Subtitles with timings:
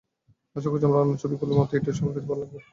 [0.55, 2.59] আশা করছি, আমার অন্য ছবিগুলোর মতো এটিও সবার কাছে ভালো লাগবে।